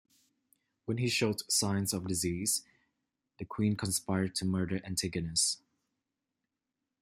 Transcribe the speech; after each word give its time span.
When 0.85 0.97
he 0.97 1.09
showed 1.09 1.43
signs 1.51 1.93
of 1.93 2.07
disease, 2.07 2.63
the 3.37 3.45
queen 3.45 3.75
conspired 3.75 4.33
to 4.37 4.45
murder 4.45 4.81
Antigonus. 4.83 5.61